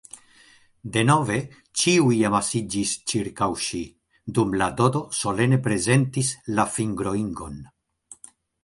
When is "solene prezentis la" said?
5.23-6.69